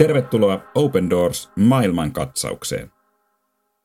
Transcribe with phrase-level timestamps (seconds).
[0.00, 2.90] Tervetuloa Open Doors maailmankatsaukseen.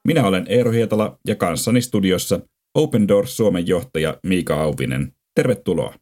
[0.07, 2.39] Minä olen Eero Hietala ja kanssani studiossa
[2.75, 5.13] Open Doors Suomen johtaja Miika Auvinen.
[5.35, 5.93] Tervetuloa.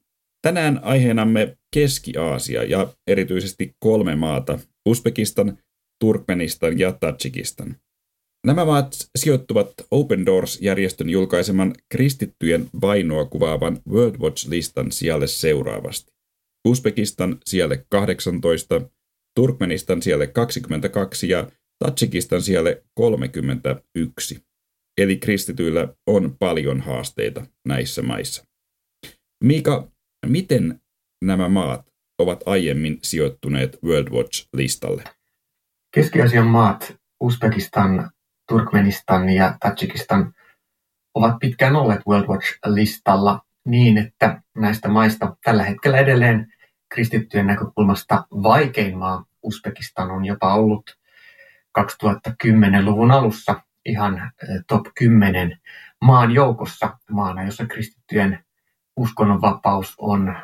[0.42, 5.58] Tänään aiheenamme Keski-Aasia ja erityisesti kolme maata, Uzbekistan,
[6.00, 7.76] Turkmenistan ja Tatsikistan.
[8.46, 16.14] Nämä maat sijoittuvat Open Doors-järjestön julkaiseman kristittyjen vainoa kuvaavan World Watch-listan sijalle seuraavasti.
[16.68, 18.82] Uzbekistan sijalle 18,
[19.36, 21.48] Turkmenistan sijalle 22 ja
[21.80, 24.46] Tatsikistan sijalle 31.
[24.98, 28.46] Eli kristityillä on paljon haasteita näissä maissa.
[29.44, 29.92] Mika,
[30.26, 30.82] miten
[31.26, 35.04] nämä maat ovat aiemmin sijoittuneet World Watch-listalle?
[35.96, 38.12] Keski-Aasian maat, Uzbekistan,
[38.50, 40.34] Turkmenistan ja Tatsikistan
[41.16, 46.53] ovat pitkään olleet World Watch-listalla niin, että näistä maista tällä hetkellä edelleen
[46.94, 50.98] kristittyjen näkökulmasta vaikein maa Uzbekistan on jopa ollut
[51.80, 55.60] 2010-luvun alussa ihan eh, top 10
[56.02, 58.46] maan joukossa maana, jossa kristittyjen
[58.96, 60.36] uskonnonvapaus on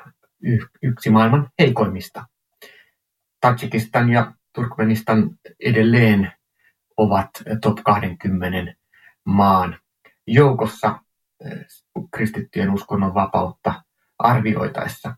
[0.81, 2.25] yksi maailman heikoimmista.
[3.41, 6.31] Tatsikistan ja Turkmenistan edelleen
[6.97, 7.29] ovat
[7.61, 8.73] top 20
[9.25, 9.79] maan
[10.27, 10.99] joukossa
[11.45, 11.65] eh,
[12.11, 13.83] kristittyjen uskonnon vapautta
[14.19, 15.15] arvioitaessa.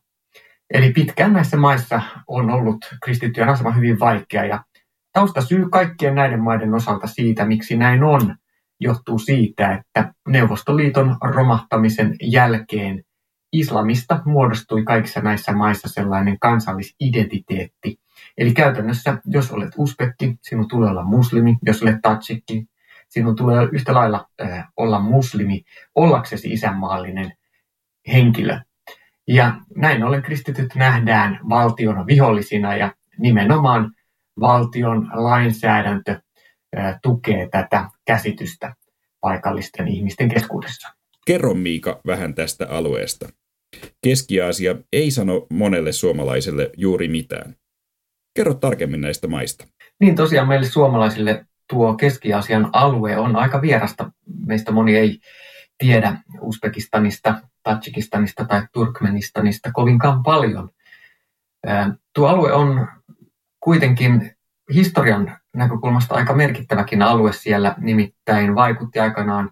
[0.73, 4.63] Eli pitkään näissä maissa on ollut kristittyjen asema hyvin vaikea ja
[5.13, 8.35] taustasyy kaikkien näiden maiden osalta siitä, miksi näin on,
[8.79, 13.03] johtuu siitä, että Neuvostoliiton romahtamisen jälkeen
[13.53, 17.99] islamista muodostui kaikissa näissä maissa sellainen kansallisidentiteetti.
[18.37, 22.65] Eli käytännössä, jos olet uspekki, sinun tulee olla muslimi, jos olet tatsikki,
[23.09, 25.63] sinun tulee yhtä lailla äh, olla muslimi
[25.95, 27.33] ollaksesi isänmaallinen
[28.13, 28.59] henkilö.
[29.33, 33.91] Ja näin ollen kristityt nähdään valtion vihollisina ja nimenomaan
[34.39, 36.21] valtion lainsäädäntö
[37.03, 38.75] tukee tätä käsitystä
[39.21, 40.89] paikallisten ihmisten keskuudessa.
[41.25, 43.29] Kerro Miika vähän tästä alueesta.
[44.03, 47.55] Keski-Aasia ei sano monelle suomalaiselle juuri mitään.
[48.35, 49.67] Kerro tarkemmin näistä maista.
[49.99, 54.11] Niin tosiaan meille suomalaisille tuo Keski-Aasian alue on aika vierasta.
[54.45, 55.19] Meistä moni ei
[55.77, 60.69] tiedä Uzbekistanista, Tajikistanista tai Turkmenistanista kovinkaan paljon.
[62.13, 62.87] Tuo alue on
[63.59, 64.35] kuitenkin
[64.73, 69.51] historian näkökulmasta aika merkittäväkin alue siellä, nimittäin vaikutti aikanaan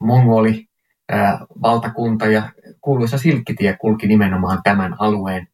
[0.00, 0.68] mongoli
[1.62, 2.42] valtakunta ja
[2.80, 5.48] kuuluisa silkkitie kulki nimenomaan tämän alueen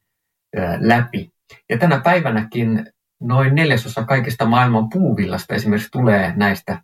[0.81, 1.33] läpi.
[1.69, 2.87] Ja tänä päivänäkin
[3.21, 6.83] noin neljäsosa kaikista maailman puuvillasta esimerkiksi tulee näistä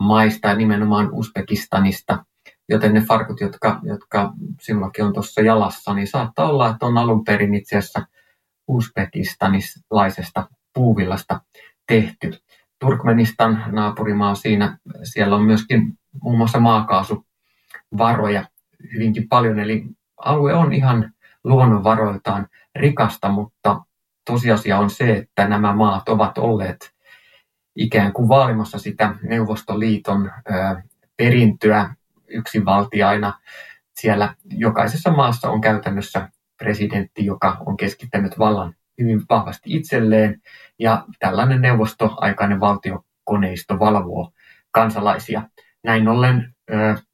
[0.00, 2.24] maista, nimenomaan Uzbekistanista,
[2.68, 7.24] joten ne farkut, jotka, jotka sinullakin on tuossa jalassa, niin saattaa olla, että on alun
[7.24, 8.06] perin itse asiassa
[8.68, 11.40] uzbekistanilaisesta puuvillasta
[11.86, 12.32] tehty.
[12.78, 18.44] Turkmenistan naapurimaa siinä, siellä on myöskin muun muassa maakaasuvaroja
[18.92, 19.84] hyvinkin paljon, eli
[20.16, 21.12] alue on ihan
[21.44, 23.80] luonnonvaroiltaan rikasta, mutta
[24.26, 26.94] tosiasia on se, että nämä maat ovat olleet
[27.76, 30.30] ikään kuin vaalimassa sitä Neuvostoliiton
[31.16, 31.94] perintöä
[32.34, 33.38] yksinvaltiaina.
[33.94, 36.28] Siellä jokaisessa maassa on käytännössä
[36.58, 40.42] presidentti, joka on keskittänyt vallan hyvin vahvasti itselleen,
[40.78, 44.32] ja tällainen neuvostoaikainen valtiokoneisto valvoo
[44.70, 45.42] kansalaisia.
[45.84, 46.54] Näin ollen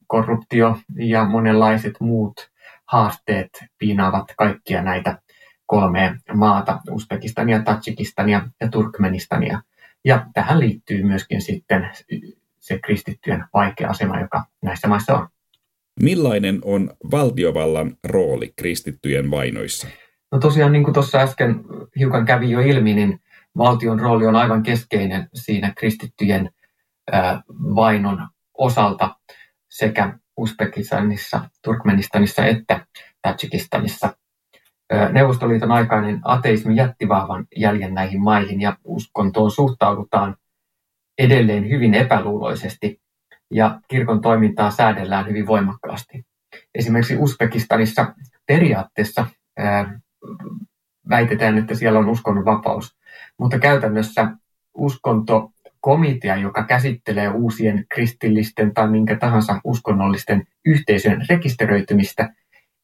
[0.06, 2.50] korruptio ja monenlaiset muut
[2.86, 5.18] haasteet piinaavat kaikkia näitä
[5.66, 9.62] kolmea maata, Uzbekistania, Tatsikistania ja Turkmenistania.
[10.04, 11.90] Ja tähän liittyy myöskin sitten
[12.60, 15.28] se kristittyjen vaikea asema, joka näissä maissa on.
[16.02, 19.88] Millainen on valtiovallan rooli kristittyjen vainoissa?
[20.32, 21.64] No tosiaan niin kuin tuossa äsken
[21.98, 23.20] hiukan kävi jo ilmi, niin
[23.56, 26.50] valtion rooli on aivan keskeinen siinä kristittyjen
[27.74, 28.28] vainon
[28.58, 29.16] osalta
[29.70, 32.86] sekä Uzbekistanissa, Turkmenistanissa että
[33.22, 34.16] Tajikistanissa.
[35.12, 40.36] Neuvostoliiton aikainen ateismi jätti vahvan jäljen näihin maihin ja uskontoon suhtaudutaan
[41.20, 43.00] edelleen hyvin epäluuloisesti
[43.50, 46.24] ja kirkon toimintaa säädellään hyvin voimakkaasti.
[46.74, 48.14] Esimerkiksi Uzbekistanissa
[48.46, 49.26] periaatteessa
[49.58, 50.00] ää,
[51.08, 52.96] väitetään, että siellä on uskonnon vapaus,
[53.38, 54.30] mutta käytännössä
[54.74, 62.28] uskontokomitea, joka käsittelee uusien kristillisten tai minkä tahansa uskonnollisten yhteisön rekisteröitymistä,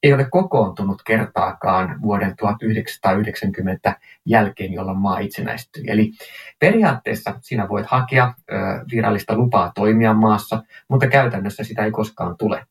[0.06, 5.84] ei ole kokoontunut kertaakaan vuoden 1990 jälkeen, jolloin maa itsenäistyi.
[5.86, 6.12] Eli
[6.58, 8.34] periaatteessa sinä voit hakea
[8.92, 12.66] virallista lupaa toimia maassa, mutta käytännössä sitä ei koskaan tule.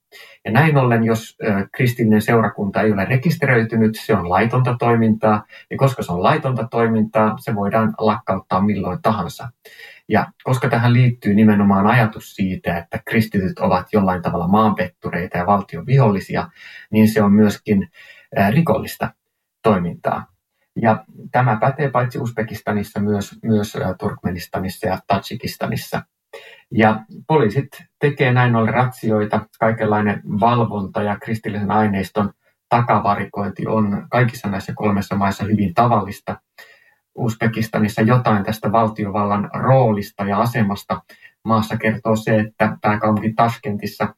[0.45, 1.37] Ja näin ollen, jos
[1.71, 7.35] kristillinen seurakunta ei ole rekisteröitynyt, se on laitonta toimintaa, ja koska se on laitonta toimintaa,
[7.39, 9.49] se voidaan lakkauttaa milloin tahansa.
[10.09, 15.85] Ja koska tähän liittyy nimenomaan ajatus siitä, että kristityt ovat jollain tavalla maanpettureita ja valtion
[15.85, 16.49] vihollisia,
[16.91, 17.91] niin se on myöskin
[18.49, 19.13] rikollista
[19.63, 20.35] toimintaa.
[20.81, 26.01] Ja tämä pätee paitsi Uzbekistanissa myös, myös Turkmenistanissa ja Tajikistanissa.
[26.71, 27.67] Ja poliisit
[27.99, 32.33] tekee näin ollen ratsioita, kaikenlainen valvonta ja kristillisen aineiston
[32.69, 36.41] takavarikointi on kaikissa näissä kolmessa maissa hyvin tavallista.
[37.15, 41.01] Uzbekistanissa jotain tästä valtiovallan roolista ja asemasta
[41.45, 44.15] maassa kertoo se, että pääkaupunki Tashkentissa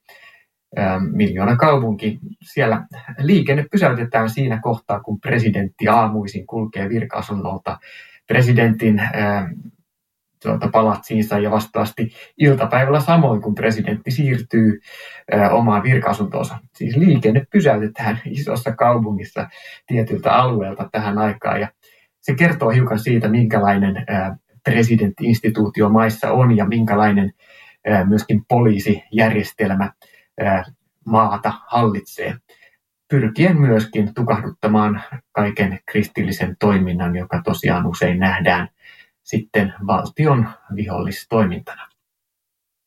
[1.11, 2.19] miljoona kaupunki.
[2.41, 2.85] Siellä
[3.17, 7.77] liikenne pysäytetään siinä kohtaa, kun presidentti aamuisin kulkee virka-asunnolta
[8.27, 9.01] presidentin
[10.43, 14.79] tuota, palatsiinsa ja vastaavasti iltapäivällä samoin, kun presidentti siirtyy
[15.33, 16.59] ä, omaan virka-asuntoonsa.
[16.75, 19.49] Siis liikenne pysäytetään isossa kaupungissa
[19.87, 21.67] tietyltä alueelta tähän aikaan ja
[22.27, 24.05] se kertoo hiukan siitä, minkälainen
[24.63, 27.33] presidentti-instituutio maissa on ja minkälainen
[28.07, 29.91] myöskin poliisijärjestelmä
[31.05, 32.35] maata hallitsee,
[33.09, 38.67] pyrkien myöskin tukahduttamaan kaiken kristillisen toiminnan, joka tosiaan usein nähdään
[39.23, 41.87] sitten valtion vihollistoimintana.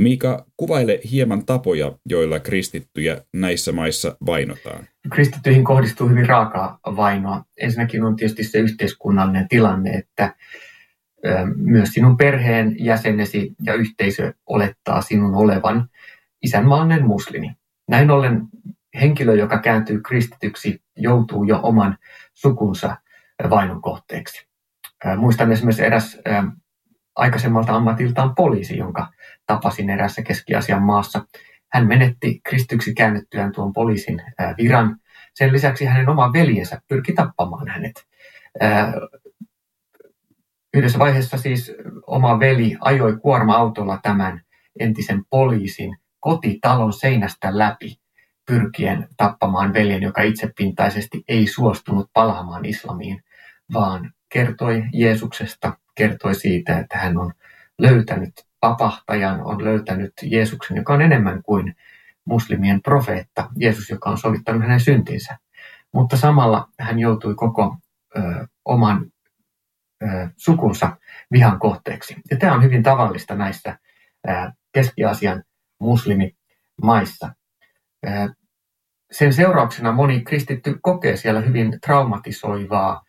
[0.01, 4.85] Mika, kuvaile hieman tapoja, joilla kristittyjä näissä maissa vainotaan.
[5.13, 7.45] Kristittyihin kohdistuu hyvin raakaa vainoa.
[7.57, 10.35] Ensinnäkin on tietysti se yhteiskunnallinen tilanne, että
[11.57, 15.89] myös sinun perheen jäsenesi ja yhteisö olettaa sinun olevan
[16.43, 17.53] isänmaallinen muslimi.
[17.89, 18.43] Näin ollen
[19.01, 21.99] henkilö, joka kääntyy kristityksi, joutuu jo oman
[22.35, 22.97] sukunsa
[23.51, 24.47] vainon kohteeksi.
[25.17, 26.19] Muistan esimerkiksi eräs
[27.17, 29.09] aikaisemmalta ammatiltaan poliisi, jonka
[29.47, 31.27] tapasin erässä Keski-Asian maassa.
[31.73, 34.23] Hän menetti kristyksi käännyttyään tuon poliisin
[34.59, 34.97] viran.
[35.35, 38.07] Sen lisäksi hänen oma veljensä pyrki tappamaan hänet.
[40.75, 41.73] Yhdessä vaiheessa siis
[42.07, 44.41] oma veli ajoi kuorma-autolla tämän
[44.81, 47.97] entisen poliisin kotitalon seinästä läpi
[48.47, 53.23] pyrkien tappamaan veljen, joka itsepintaisesti ei suostunut palaamaan islamiin,
[53.73, 57.33] vaan kertoi Jeesuksesta, kertoi siitä, että hän on
[57.79, 61.77] löytänyt vapahtajan, on löytänyt Jeesuksen, joka on enemmän kuin
[62.25, 65.39] muslimien profeetta, Jeesus, joka on sovittanut hänen syntinsä.
[65.93, 67.77] Mutta samalla hän joutui koko
[68.17, 69.07] ö, oman
[70.03, 70.97] ö, sukunsa
[71.33, 72.17] vihan kohteeksi.
[72.31, 73.79] Ja tämä on hyvin tavallista näissä
[74.29, 74.33] ö,
[74.73, 75.45] Keski-Asian
[75.81, 77.35] muslimimaissa.
[79.13, 83.03] Sen seurauksena moni kristitty kokee siellä hyvin traumatisoivaa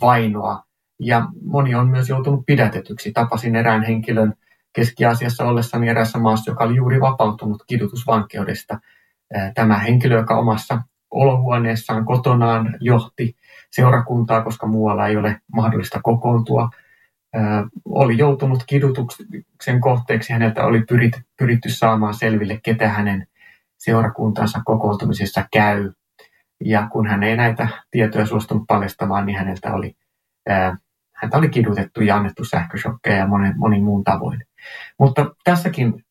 [0.00, 0.62] vainoa
[1.00, 3.12] ja moni on myös joutunut pidätetyksi.
[3.12, 4.34] Tapasin erään henkilön
[4.72, 8.78] Keski-Aasiassa ollessani erässä maassa, joka oli juuri vapautunut kidutusvankeudesta.
[9.54, 13.36] Tämä henkilö, joka omassa olohuoneessaan kotonaan johti
[13.70, 16.70] seurakuntaa, koska muualla ei ole mahdollista kokoontua,
[17.84, 20.32] oli joutunut kidutuksen kohteeksi.
[20.32, 20.84] Häneltä oli
[21.38, 23.26] pyritty, saamaan selville, ketä hänen
[23.78, 25.92] seurakuntansa kokoontumisessa käy.
[26.64, 29.96] Ja kun hän ei näitä tietoja suostunut paljastamaan, niin häneltä oli,
[30.48, 30.76] ää,
[31.12, 34.44] häntä oli kidutettu ja annettu sähköshokkeja ja monen, monin muun tavoin.
[34.98, 36.04] Mutta tässäkin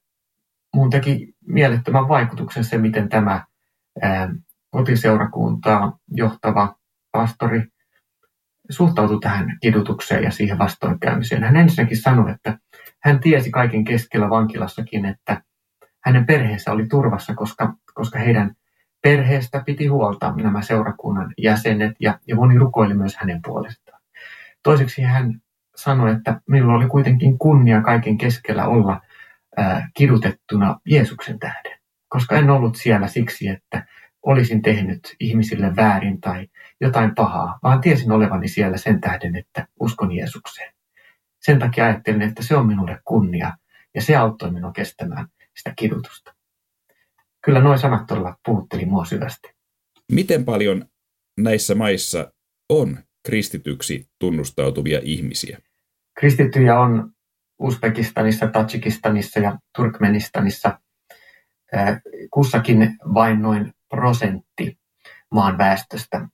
[0.76, 3.46] mun teki mielettömän vaikutuksen se, miten tämä
[4.02, 4.30] ää,
[4.70, 6.76] kotiseurakuntaa johtava
[7.12, 7.64] pastori
[8.70, 11.44] suhtautui tähän kidutukseen ja siihen vastoinkäymiseen.
[11.44, 12.58] Hän ensinnäkin sanoi, että
[13.00, 15.42] hän tiesi kaiken keskellä vankilassakin, että
[16.00, 18.56] hänen perheensä oli turvassa, koska, koska heidän
[19.02, 24.02] perheestä piti huolta nämä seurakunnan jäsenet ja, ja moni rukoili myös hänen puolestaan.
[24.64, 25.42] Toiseksi hän
[25.76, 29.02] sanoi, että minulla oli kuitenkin kunnia kaiken keskellä olla
[29.58, 33.86] ää, kidutettuna Jeesuksen tähden, koska en ollut siellä siksi, että
[34.22, 36.48] olisin tehnyt ihmisille väärin tai
[36.82, 40.74] jotain pahaa, vaan tiesin olevani siellä sen tähden, että uskon Jeesukseen.
[41.40, 43.58] Sen takia ajattelin, että se on minulle kunnia
[43.96, 45.28] ja se auttoi minua kestämään
[45.58, 46.34] sitä kidutusta.
[47.46, 49.50] Kyllä noin sanat todella puhutteli mua syvästi.
[50.12, 50.86] Miten paljon
[51.40, 52.34] näissä maissa
[52.70, 55.60] on kristityksi tunnustautuvia ihmisiä?
[56.20, 57.12] Kristittyjä on
[57.60, 60.80] Uzbekistanissa, Tajikistanissa ja Turkmenistanissa
[62.32, 64.80] kussakin vain noin prosentti
[65.32, 66.28] maan väestöstä.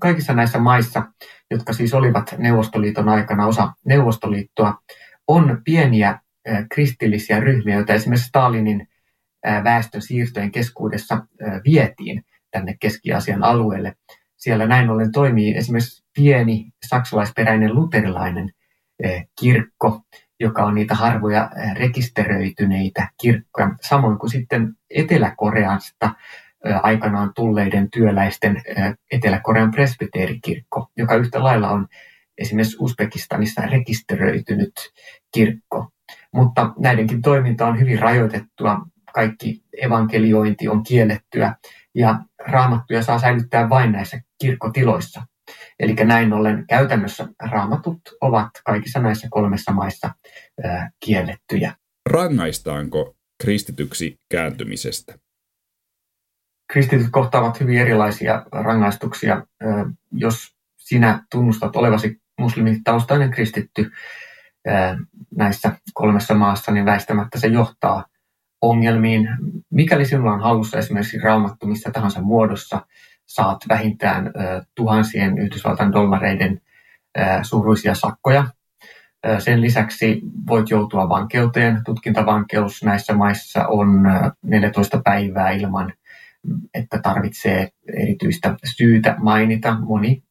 [0.00, 1.02] Kaikissa näissä maissa,
[1.50, 4.74] jotka siis olivat Neuvostoliiton aikana osa Neuvostoliittoa,
[5.28, 6.20] on pieniä
[6.74, 8.87] kristillisiä ryhmiä, joita esimerkiksi Stalinin
[9.64, 11.26] väestön siirtojen keskuudessa
[11.64, 13.94] vietiin tänne Keski-Asian alueelle.
[14.36, 18.50] Siellä näin ollen toimii esimerkiksi pieni saksalaisperäinen luterilainen
[19.40, 20.02] kirkko,
[20.40, 23.70] joka on niitä harvoja rekisteröityneitä kirkkoja.
[23.80, 26.14] Samoin kuin sitten Etelä-Koreasta
[26.82, 28.62] aikanaan tulleiden työläisten
[29.12, 31.86] Etelä-Korean presbyteerikirkko, joka yhtä lailla on
[32.38, 34.72] esimerkiksi Uzbekistanissa rekisteröitynyt
[35.34, 35.90] kirkko.
[36.32, 38.86] Mutta näidenkin toiminta on hyvin rajoitettua.
[39.18, 41.54] Kaikki evankeliointi on kiellettyä
[41.94, 45.22] ja raamattuja saa säilyttää vain näissä kirkkotiloissa.
[45.78, 50.14] Eli näin ollen käytännössä raamatut ovat kaikissa näissä kolmessa maissa
[50.64, 51.74] ää, kiellettyjä.
[52.10, 55.18] Rangaistaanko kristityksi kääntymisestä?
[56.72, 59.46] Kristityt kohtaavat hyvin erilaisia rangaistuksia.
[60.12, 63.90] Jos sinä tunnustat olevasi muslimitaustainen kristitty
[65.36, 68.04] näissä kolmessa maassa, niin väistämättä se johtaa
[68.62, 69.28] ongelmiin.
[69.70, 72.86] Mikäli sinulla on halussa esimerkiksi raamattu missä tahansa muodossa,
[73.26, 74.32] saat vähintään
[74.74, 76.60] tuhansien Yhdysvaltain dollareiden
[77.42, 78.44] suuruisia sakkoja.
[79.38, 81.80] Sen lisäksi voit joutua vankeuteen.
[81.84, 84.02] Tutkintavankeus näissä maissa on
[84.42, 85.92] 14 päivää ilman,
[86.74, 89.76] että tarvitsee erityistä syytä mainita.
[89.80, 90.22] Moni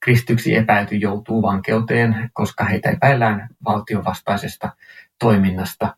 [0.00, 4.72] kristyksi epäilty joutuu vankeuteen, koska heitä epäillään valtiovastaisesta
[5.18, 5.96] toiminnasta.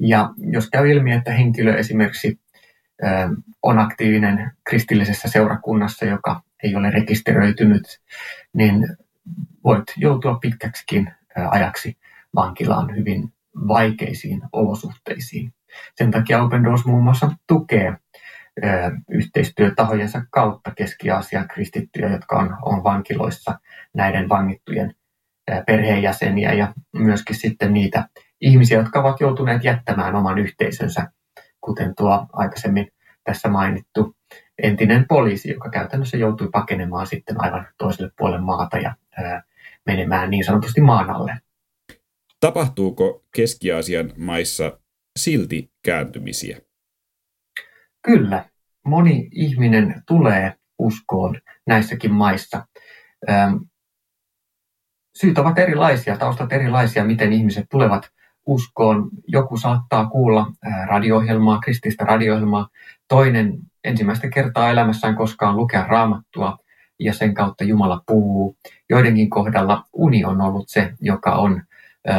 [0.00, 2.40] Ja jos käy ilmi, että henkilö esimerkiksi
[3.62, 8.00] on aktiivinen kristillisessä seurakunnassa, joka ei ole rekisteröitynyt,
[8.52, 8.88] niin
[9.64, 11.12] voit joutua pitkäksikin
[11.50, 11.96] ajaksi
[12.34, 13.32] vankilaan hyvin
[13.68, 15.52] vaikeisiin olosuhteisiin.
[15.94, 17.96] Sen takia Open Doors muun muassa tukee
[19.10, 23.58] yhteistyötahojensa kautta Keski-Aasian kristittyjä, jotka on, on vankiloissa
[23.94, 24.94] näiden vangittujen
[25.66, 28.08] perheenjäseniä ja myöskin sitten niitä
[28.40, 31.12] ihmisiä, jotka ovat joutuneet jättämään oman yhteisönsä,
[31.60, 32.92] kuten tuo aikaisemmin
[33.24, 34.16] tässä mainittu
[34.62, 39.42] entinen poliisi, joka käytännössä joutui pakenemaan sitten aivan toiselle puolelle maata ja ää,
[39.86, 41.38] menemään niin sanotusti maan alle.
[42.40, 44.80] Tapahtuuko Keski-Aasian maissa
[45.18, 46.60] silti kääntymisiä?
[48.02, 48.44] Kyllä.
[48.84, 52.66] Moni ihminen tulee uskoon näissäkin maissa.
[55.16, 58.10] Syyt ovat erilaisia, taustat erilaisia, miten ihmiset tulevat
[58.50, 59.08] uskoon.
[59.26, 60.46] Joku saattaa kuulla
[60.86, 62.68] radio-ohjelmaa, krististä radio-ohjelmaa.
[63.08, 66.58] Toinen ensimmäistä kertaa elämässään koskaan lukea raamattua
[66.98, 68.56] ja sen kautta Jumala puhuu.
[68.90, 71.62] Joidenkin kohdalla uni on ollut se, joka on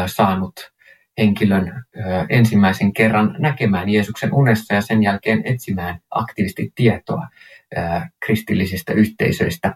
[0.06, 0.54] saanut
[1.18, 1.86] henkilön
[2.30, 7.28] ensimmäisen kerran näkemään Jeesuksen unessa ja sen jälkeen etsimään aktiivisesti tietoa
[8.26, 9.76] kristillisistä yhteisöistä.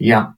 [0.00, 0.32] Ja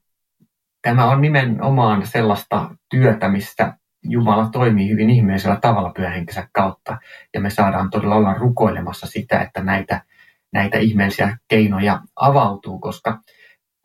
[0.81, 6.97] tämä on nimenomaan sellaista työtä, missä Jumala toimii hyvin ihmeellisellä tavalla pyhähenkensä kautta.
[7.33, 10.01] Ja me saadaan todella olla rukoilemassa sitä, että näitä,
[10.53, 13.19] näitä ihmeellisiä keinoja avautuu, koska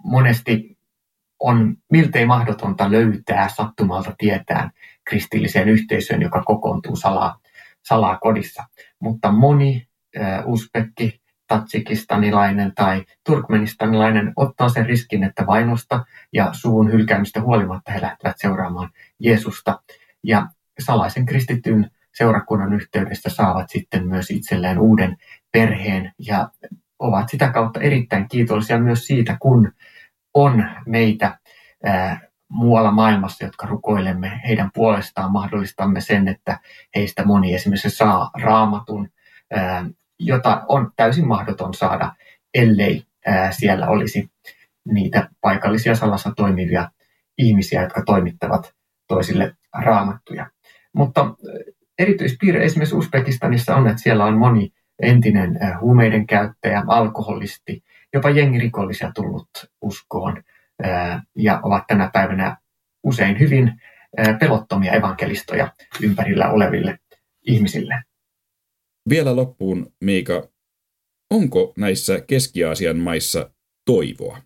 [0.04, 0.78] monesti
[1.40, 4.70] on miltei mahdotonta löytää sattumalta tietään
[5.04, 7.38] kristilliseen yhteisöön, joka kokoontuu salaa,
[7.82, 8.64] salaa kodissa.
[9.00, 9.88] Mutta moni
[10.20, 18.00] äh, uspekki, tatsikistanilainen tai turkmenistanilainen ottaa sen riskin, että vainosta ja suvun hylkäämistä huolimatta he
[18.02, 19.82] lähtevät seuraamaan Jeesusta.
[20.25, 20.46] Ja
[20.78, 25.16] salaisen kristityn seurakunnan yhteydessä saavat sitten myös itselleen uuden
[25.52, 26.50] perheen ja
[26.98, 29.72] ovat sitä kautta erittäin kiitollisia myös siitä, kun
[30.34, 31.38] on meitä
[31.84, 32.20] ää,
[32.50, 36.60] muualla maailmassa, jotka rukoilemme heidän puolestaan, mahdollistamme sen, että
[36.94, 39.08] heistä moni esimerkiksi saa raamatun,
[39.52, 39.84] ää,
[40.18, 42.14] jota on täysin mahdoton saada,
[42.54, 44.30] ellei ää, siellä olisi
[44.84, 46.90] niitä paikallisia salassa toimivia
[47.38, 48.75] ihmisiä, jotka toimittavat
[49.08, 50.50] toisille raamattuja.
[50.94, 51.34] Mutta
[51.98, 54.70] erityispiirre esimerkiksi Uzbekistanissa on, että siellä on moni
[55.02, 57.84] entinen huumeiden käyttäjä, alkoholisti,
[58.14, 59.48] jopa jengirikollisia tullut
[59.82, 60.42] uskoon
[61.37, 62.56] ja ovat tänä päivänä
[63.04, 63.80] usein hyvin
[64.40, 65.72] pelottomia evankelistoja
[66.02, 66.98] ympärillä oleville
[67.46, 68.02] ihmisille.
[69.08, 70.48] Vielä loppuun, Miika,
[71.30, 73.50] onko näissä Keski-Aasian maissa
[73.84, 74.38] toivoa?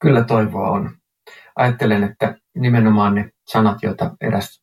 [0.00, 0.90] Kyllä toivoa on.
[1.56, 4.62] Ajattelen, että nimenomaan ne sanat, joita eräs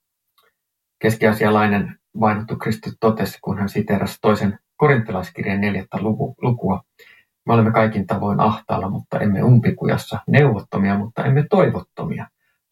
[0.99, 5.97] keskiasialainen vainottu kristitty totesi, kun hän siteerasi toisen korintalaiskirjan neljättä
[6.41, 6.83] lukua,
[7.45, 12.27] me olemme kaikin tavoin ahtaalla, mutta emme umpikujassa, neuvottomia, mutta emme toivottomia,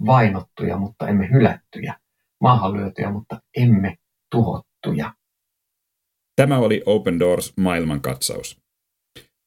[0.06, 1.96] vainottuja, mutta emme hylättyjä,
[2.42, 3.98] maahanlyötyjä, mutta emme
[4.32, 5.14] tuhottuja.
[6.36, 8.64] Tämä oli Open Doors maailmankatsaus.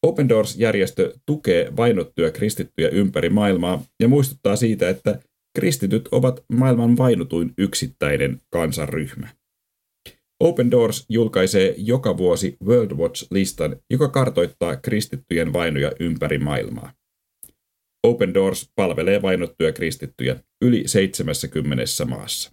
[0.03, 5.19] Open Doors-järjestö tukee vainottuja kristittyjä ympäri maailmaa ja muistuttaa siitä, että
[5.57, 9.29] kristityt ovat maailman vainotuin yksittäinen kansanryhmä.
[10.41, 16.93] Open Doors julkaisee joka vuosi World Watch-listan, joka kartoittaa kristittyjen vainoja ympäri maailmaa.
[18.03, 22.53] Open Doors palvelee vainottuja kristittyjä yli 70 maassa.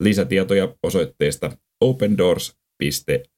[0.00, 3.35] Lisätietoja osoitteesta opendoors.org.